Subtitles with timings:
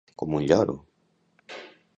[0.21, 0.75] Com un lloro.